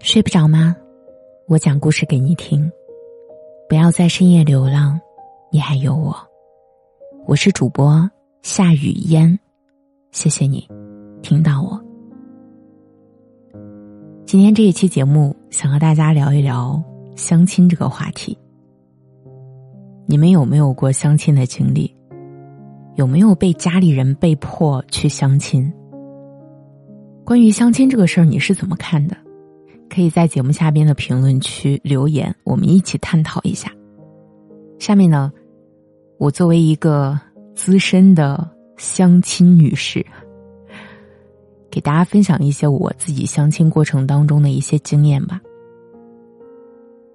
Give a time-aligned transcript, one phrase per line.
[0.00, 0.76] 睡不着吗？
[1.46, 2.70] 我讲故事给你听。
[3.68, 5.00] 不要在深夜流浪，
[5.52, 6.16] 你还有我。
[7.26, 8.10] 我是主播
[8.42, 9.38] 夏雨嫣，
[10.10, 10.66] 谢谢你
[11.22, 11.80] 听到我。
[14.26, 16.82] 今天这一期节目，想和大家聊一聊
[17.14, 18.36] 相亲这个话题。
[20.10, 21.94] 你们有没有过相亲的经历？
[22.96, 25.72] 有没有被家里人被迫去相亲？
[27.24, 29.16] 关于相亲这个事儿，你是怎么看的？
[29.88, 33.70] 可以在节目下边的评论区留言，我们一起探讨一下。
[34.80, 35.30] 下面呢，
[36.18, 37.16] 我作为一个
[37.54, 40.04] 资深的相亲女士，
[41.70, 45.40] 给大家分享一些我自己相亲过程当中的一些经验吧。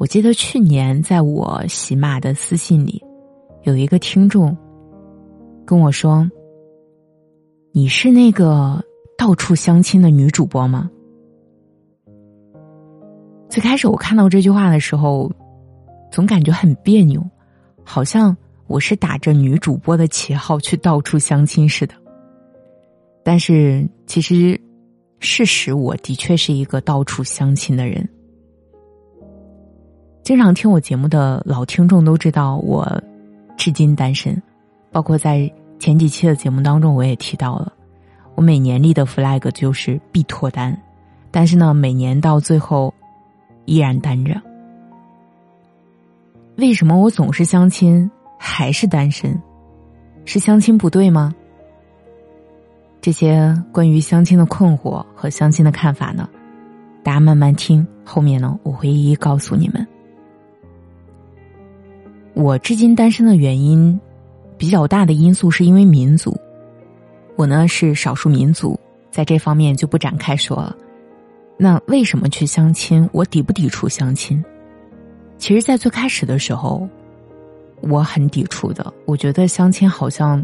[0.00, 3.04] 我记得去年在我喜马的私信里，
[3.64, 4.56] 有一个听众
[5.66, 6.26] 跟我说
[7.70, 8.82] ：“你是那个
[9.18, 10.90] 到处相亲的女主播吗？”
[13.50, 15.30] 最开始我看到这句话的时候，
[16.10, 17.22] 总感觉很别扭，
[17.84, 18.34] 好像
[18.68, 21.92] 我是打着女主播的旗号去到处相亲似的。
[23.22, 24.58] 但是其实，
[25.18, 28.08] 事实我的确是一个到处相亲的人。
[30.30, 33.02] 经常听我节目的老听众都知道，我
[33.56, 34.40] 至今单身，
[34.92, 37.72] 包括在前几期的节目当中我也提到了，
[38.36, 40.80] 我每年立的 flag 就是必脱单，
[41.32, 42.94] 但是呢，每年到最后。
[43.64, 44.40] 依然单着，
[46.58, 49.36] 为什么我总是相亲还是单身？
[50.24, 51.34] 是相亲不对吗？
[53.00, 56.28] 这些关于相亲的困惑和相亲的看法呢？
[57.02, 59.79] 大家慢慢听，后面呢我会一一告诉你们。
[62.40, 64.00] 我至今单身的原因，
[64.56, 66.34] 比较大的因素是因为民族，
[67.36, 70.74] 我呢是少数民族，在这方面就不展开说了。
[71.58, 73.06] 那为什么去相亲？
[73.12, 74.42] 我抵不抵触相亲？
[75.36, 76.88] 其实，在最开始的时候，
[77.82, 78.90] 我很抵触的。
[79.04, 80.42] 我觉得相亲好像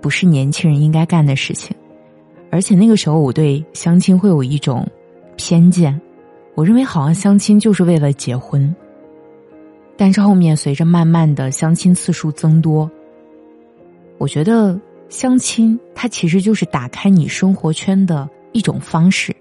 [0.00, 1.76] 不是年轻人应该干的事情，
[2.50, 4.88] 而且那个时候我对相亲会有一种
[5.36, 6.00] 偏见，
[6.54, 8.74] 我认为好像相亲就是为了结婚。
[9.98, 12.88] 但是后面随着慢慢的相亲次数增多，
[14.16, 14.78] 我觉得
[15.08, 19.34] 相亲它其实就是打开你生活圈的一种方式。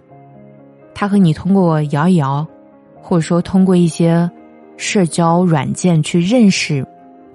[0.95, 2.45] 它和你通过摇一摇，
[3.00, 4.28] 或者说通过一些
[4.78, 6.84] 社交软件去认识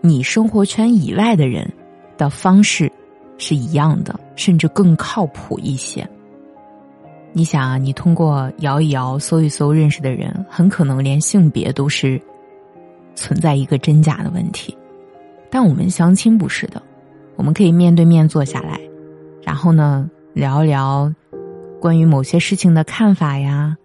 [0.00, 1.72] 你生活圈以外的人
[2.19, 2.91] 的方式
[3.39, 6.04] 是一样的，甚至更靠谱一些。
[7.33, 12.21] 你想啊，你通过摇一摇、搜一搜认识的人，很可能连性别都是
[13.15, 14.77] 存在一个真假的问题。
[15.50, 16.83] 但我们相亲不是的，
[17.37, 18.81] 我们可以面对面坐下来，
[19.43, 21.12] 然后呢聊一聊。
[21.81, 23.77] 关于某些事情的看法呀，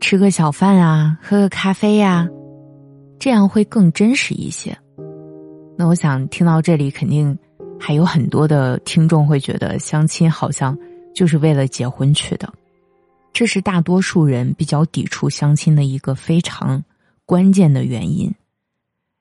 [0.00, 2.28] 吃个小饭啊，喝个咖啡呀，
[3.16, 4.76] 这样会更真实一些。
[5.78, 7.38] 那我想听到这里，肯定
[7.78, 10.76] 还有很多的听众会觉得相亲好像
[11.14, 12.52] 就是为了结婚去的，
[13.32, 16.82] 这是大多数人比较抵触相亲的一个非常
[17.30, 18.34] 关键的原因。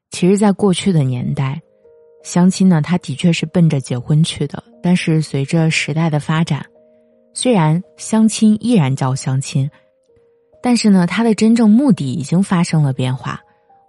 [0.10, 1.62] 其实，在过去的年代，
[2.24, 6.66] 相亲呢，它的确是奔着结婚去的，但是随着时代的发展。
[7.36, 9.70] 虽然相亲依然叫相亲，
[10.60, 13.40] 但是呢，它的真正目的已经发生了变化。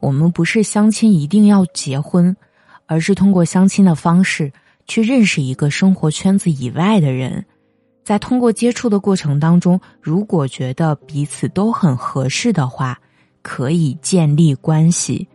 [0.03, 2.37] 我们不是相亲一定要结婚，
[2.85, 4.53] 而是通过相亲的方式
[4.87, 7.47] 去认识一个生活圈子以外的人。
[8.05, 13.01] 在通过接触的过程当中，如果觉得彼此都很合适的话，
[13.43, 15.29] 可以建立关系。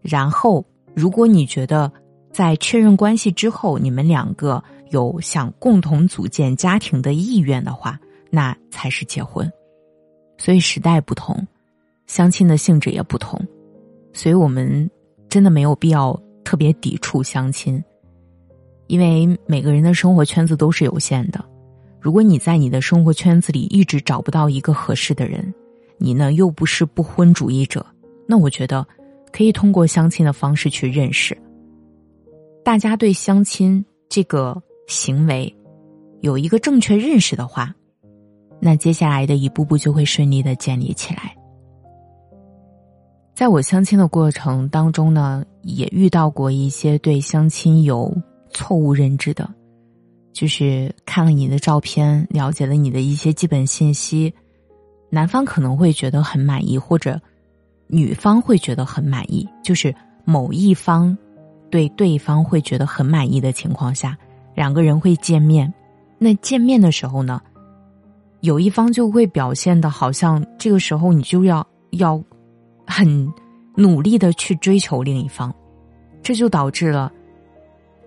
[0.00, 1.90] 然后，如果你觉得
[2.32, 4.62] 在确认关系之后，你们两个。
[4.90, 7.98] 有想共同组建家庭的意愿的话，
[8.30, 9.50] 那才是结婚。
[10.38, 11.44] 所以时代不同，
[12.06, 13.40] 相亲的性质也不同，
[14.12, 14.88] 所以我们
[15.28, 17.82] 真的没有必要特别抵触相亲，
[18.86, 21.44] 因为每个人的生活圈子都是有限的。
[21.98, 25.52] 如果你在你的生活圈子里一直找不到一个合适的人，
[26.04, 27.84] 你呢又不是不婚主义者，
[28.28, 28.86] 那我觉得
[29.32, 31.36] 可以通过相亲的方式去认识。
[32.62, 34.62] 大家对相亲这个。
[34.86, 35.50] 行为
[36.20, 37.74] 有一个正确认识的话，
[38.60, 41.34] 那接下来的一步步就会顺利的建立起来。
[43.34, 48.14] 在我相亲的过程当中呢，也遇到过一些对相亲有
[48.50, 49.48] 错误认知的，
[50.34, 54.34] 就是看了你的照片，了解了你的一些基本信息，
[55.14, 57.18] 男方可能会觉得很满意，或者
[57.86, 59.94] 女方会觉得很满意，就是
[60.24, 61.16] 某一方。
[61.70, 64.16] 对对方会觉得很满意的情况下，
[64.54, 65.72] 两个人会见面。
[66.18, 67.40] 那见面的时候呢，
[68.42, 72.22] 有一方就会表现的好像这个时候你就要要
[72.86, 73.32] 很
[73.74, 75.52] 努力的去追求另一方，
[76.22, 77.10] 这就导致了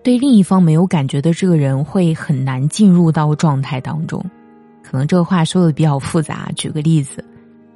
[0.02, 4.24] 对另一方没有感觉的这个人会很难进入到状态当中。
[4.90, 7.24] 可能这个话说的比较复杂，举个例子，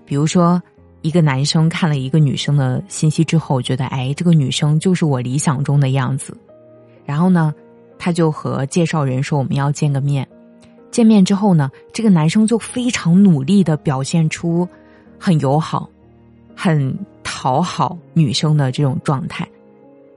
[0.07, 0.63] 比如说。
[1.05, 6.33] 一个男生看了一个女生的信息之后，觉得哎，这个女生就是我理想中的样子。
[7.05, 7.53] 然后呢，
[7.99, 10.25] 他就和介绍人说我们要见个面。
[10.93, 14.69] 见面之后呢，这个男生就非常努力的表现出
[15.19, 15.91] 很友好、
[16.55, 19.45] 很讨好女生的这种状态，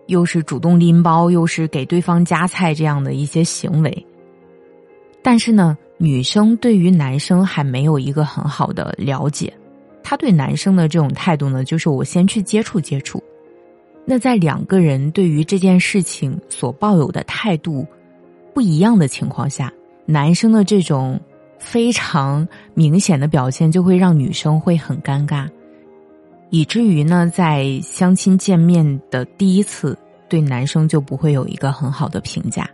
[0.06, 4.06] 又是主动拎包，又是给对方夹菜这样的一些行为。
[5.24, 9.54] 但是呢，女生对于男生还没有一个很好的了解。
[10.04, 13.24] 她对男生的这种态度呢，就是我先去接触接触。
[14.06, 17.86] 那在两个人对于这件事情所抱有的态度
[18.54, 19.74] 不一样的情况下，
[20.06, 21.20] 男生的这种
[21.58, 25.50] 非常明显的表现，就会让女生会很尴尬，
[26.52, 29.98] 以至于呢，在相亲见面的第一次，
[30.30, 32.70] 对男生就不会有一个很好的评价。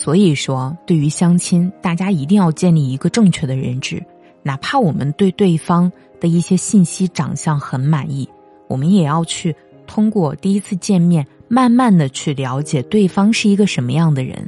[0.00, 4.02] 所以说，对于相亲，大家一定要建立一个正确的认知，
[4.42, 5.92] 哪怕我们对对方。
[6.20, 8.28] 的一些信息、长相很满意，
[8.68, 9.56] 我们也要去
[9.86, 14.46] 通过第一次见面，慢慢的去了解对方是一个什么样的人，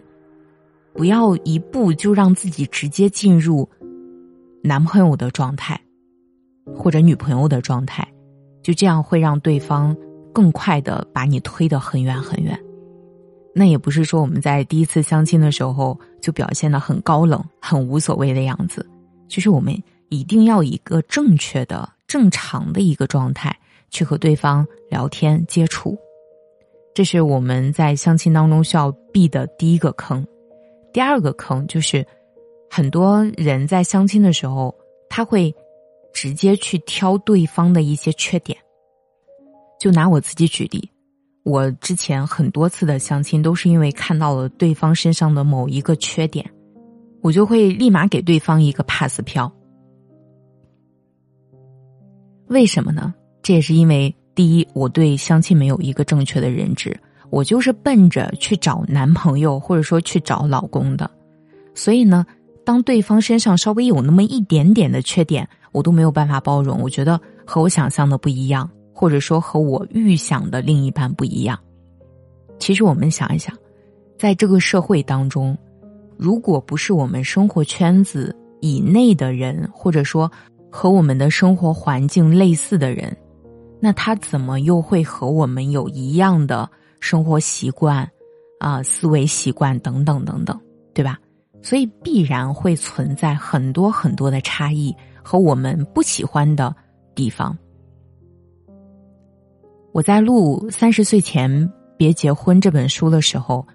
[0.93, 3.67] 不要一步就让自己直接进入
[4.63, 5.81] 男朋友的状态，
[6.75, 8.07] 或者女朋友的状态，
[8.63, 9.97] 就这样会让对方
[10.31, 12.55] 更快的把你推得很远很远。
[13.55, 18.85] 那也不是说我们在第一次相亲的时候就表现的很高冷、很无所谓的样子，
[19.29, 19.77] 就是我们。
[20.13, 23.59] 一定要一个正确的、正常的一个状态
[23.89, 25.97] 去和对方聊天接触，
[26.95, 30.23] 这是我们在相亲当中需要避的第一个坑。
[30.93, 32.07] 第二个坑就是，
[32.69, 34.75] 很多人在相亲的时候，
[35.09, 35.51] 他会
[36.13, 38.59] 直接去挑对方的一些缺点。
[39.81, 40.87] 就拿我自己举例，
[41.45, 46.49] 我之前很多次的相亲都是因为看到了对方身上的某一个缺点，
[47.21, 49.53] 我就会立马给对方一个 pass 票。
[52.47, 53.13] 为什么呢？
[53.43, 56.97] 这也是因为第一，我对相亲没有一个正确的认知，
[57.31, 61.11] 我就是奔着去找男朋友或者说去找老公的，
[61.75, 62.25] 所以呢，
[62.65, 66.81] 当对方身上稍微有那么一点点的缺点，我都没有办法包容。
[66.81, 68.71] 我觉得和我想象的不一样，
[69.03, 71.59] 或者说和我预想的另一半不一样。
[72.61, 73.53] 其实我们想一想，
[74.17, 75.59] 在这个社会当中，
[76.17, 80.31] 如果不是我们生活圈子以内的人，或者说。
[80.75, 83.15] 和我们的生活环境类似的人，
[83.79, 86.67] 那他怎么又会和我们有一样的
[86.99, 88.11] 生活习惯
[88.59, 90.59] 啊、思维习惯等等等等，
[90.95, 91.19] 对吧？
[91.61, 96.75] 所以必然会存在很多很多的差异和我们不喜欢的
[97.15, 97.55] 地方。
[99.93, 103.67] 我在录《三十岁前别结婚》这本书的时候，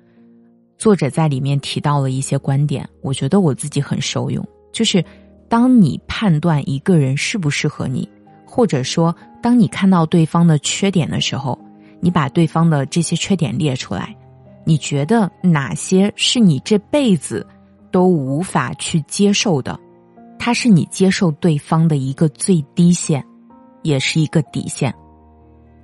[0.77, 5.03] 作者在里面提到了一些观点，我觉得我自己很受用，就是。
[5.49, 8.05] 当你判断一个人适不适合你，
[8.45, 11.57] 或者说当你看到对方的缺点的时候，
[12.01, 14.13] 你把对方的这些缺点列出来，
[14.65, 17.47] 你觉得哪些是你这辈子
[17.91, 19.79] 都无法去接受的？
[20.37, 23.25] 它是你接受对方的一个最低线，
[23.83, 24.93] 也是一个底线。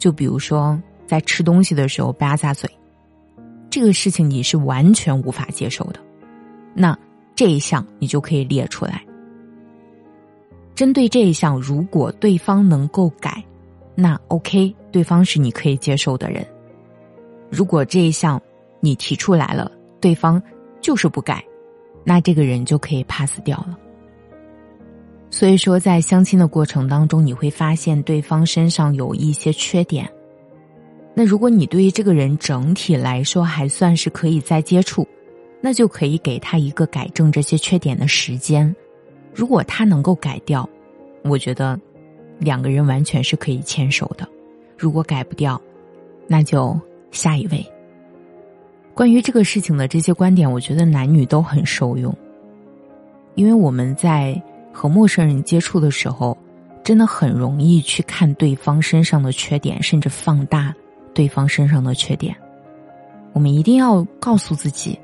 [0.04, 2.70] 就比如说在吃东西的时候吧嗒嘴，
[3.70, 6.00] 这个事情你是完全无法接受的，
[6.74, 6.94] 那
[7.34, 9.02] 这一项你就可以列出来。
[10.76, 13.42] 针对这一项，如果对方能够改，
[13.96, 16.46] 那 OK，对方是你可以接受的人。
[17.50, 18.42] 如果这一项
[18.82, 20.44] 你提出来了，对方
[20.82, 21.42] 就是不改，
[22.04, 23.80] 那这个人就可以 pass 掉了。
[25.34, 30.08] 所以说，在相亲的过程当中，你会发现对方身上有一些缺点。
[31.16, 35.08] 那如果你对于这个人整体来说还算是可以再接触，
[35.60, 38.74] 那就可以给他一个改正这些缺点的时间。
[39.34, 40.70] 如果他能够改掉，
[41.24, 41.80] 我觉得
[42.38, 44.30] 两个人完全是可以牵手的。
[44.78, 45.60] 如果改不掉，
[46.28, 47.66] 那就下一位。
[48.94, 52.16] 关于这个事情的这些观点，我觉得男女都很受用，
[53.34, 54.40] 因为我们在
[54.74, 56.38] 和陌生人接触的时候，
[56.84, 60.74] 真的很容易去看对方身上的缺点，甚至放大
[61.14, 62.36] 对方身上的缺点。
[63.32, 65.00] 我们一定要告诉自己，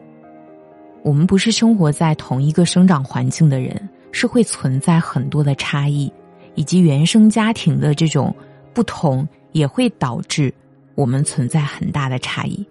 [1.04, 3.88] 我们不是生活在同一个生长环境的人。
[4.12, 6.12] 是会存在很多的差异，
[6.56, 8.36] 以及原生家庭的这种
[8.74, 10.52] 不同，也会导致
[10.96, 12.66] 我们存在很大的差异。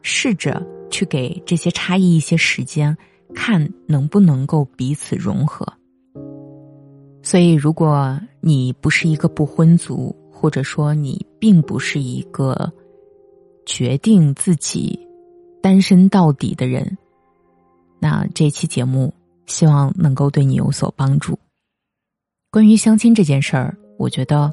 [0.00, 2.96] 试着去给这些差异一些时间，
[3.34, 5.70] 看能不能够彼此融合。
[7.28, 12.72] 所以，如果你不是一个不婚族，或者说你并不是一个
[13.66, 14.98] 决定自己
[15.60, 16.96] 单身到底的人，
[18.00, 19.12] 那这期节目
[19.44, 21.38] 希望能够对你有所帮助。
[22.50, 24.50] 关于相亲这件事儿，我觉得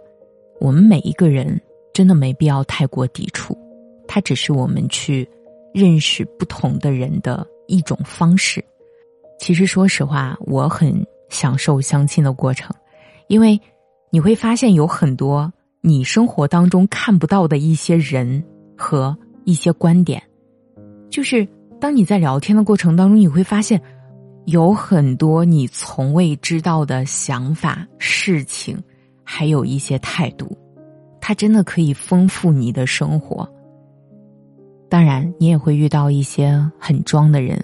[0.59, 1.57] 我们每一个人
[1.93, 3.57] 真的没必要太过抵触，
[4.05, 5.25] 它只是我们去
[5.73, 8.61] 认识不同的人的一种方式。
[9.39, 10.93] 其实，说实话，我很
[11.29, 12.75] 享受相亲的过程，
[13.27, 13.59] 因为
[14.09, 15.51] 你会发现有很多
[15.81, 18.43] 你生活当中看不到的一些人
[18.77, 20.21] 和一些观点，
[21.09, 21.47] 就是
[21.79, 23.81] 当你在聊天的过程当中，你会发现。
[24.45, 28.77] 有很多你从未知道的想法、事情，
[29.23, 30.55] 还有一些态度，
[31.19, 33.51] 它真的可以丰富你的生活。
[34.87, 37.59] 当然，你也会遇到一些很装的人，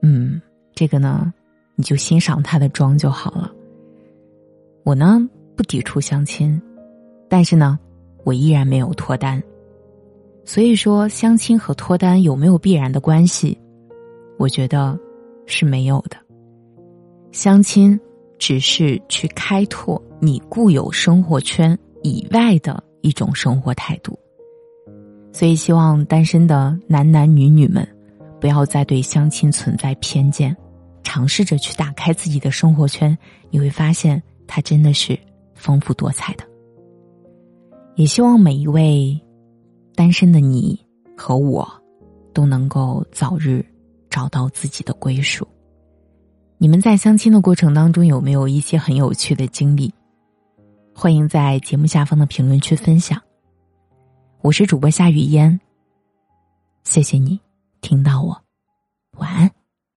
[0.00, 0.40] 嗯，
[0.74, 1.34] 这个呢，
[1.78, 3.50] 你就欣赏他的妆就好了。
[4.84, 6.60] 我呢不抵触相亲，
[7.30, 7.78] 但是呢，
[8.24, 9.42] 我依然没有脱单。
[10.44, 13.58] 所以说，相亲和脱单有没有必然的关系？
[14.36, 14.98] 我觉得。
[15.50, 16.18] 是没有的，
[17.32, 17.98] 相亲
[18.38, 24.12] 只是去开拓你固有生活圈以外的一种生活态度。
[25.32, 27.88] 所以，希望单身的男男女女们
[28.38, 30.54] 不要再对相亲存在偏见，
[31.08, 33.16] 尝试着去打开自己的生活圈，
[33.48, 35.18] 你会发现它真的是
[35.54, 36.44] 丰富多彩的。
[37.96, 39.18] 也希望每一位
[39.94, 40.78] 单身的你
[41.16, 41.66] 和我
[42.34, 43.64] 都能够早日。
[44.10, 45.46] 找到自己的归属。
[46.56, 49.92] 你们在相亲的过程当中有没有一些很有趣的经历？
[50.94, 53.20] 欢迎在节目下方的评论区分享。
[54.40, 55.60] 我是主播夏雨嫣，
[56.84, 57.38] 谢谢你
[57.82, 58.42] 听到我。
[59.18, 59.50] 晚安